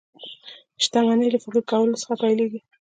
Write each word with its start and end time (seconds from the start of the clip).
شتمني 0.83 1.27
له 1.31 1.39
فکر 1.43 1.57
کولو 1.69 1.99
څخه 2.01 2.13
پيلېږي 2.21 2.59